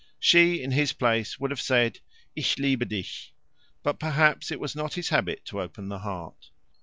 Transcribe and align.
She, 0.19 0.63
in 0.63 0.71
his 0.71 0.93
place, 0.93 1.39
would 1.39 1.51
have 1.51 1.61
said 1.61 1.99
"Ich 2.35 2.57
liebe 2.57 2.85
dich," 2.89 3.35
but 3.83 3.99
perhaps 3.99 4.49
it 4.51 4.59
was 4.59 4.75
not 4.75 4.95
his 4.95 5.09
habit 5.09 5.45
to 5.45 5.61
open 5.61 5.89
the 5.89 5.99
heart. 5.99 6.49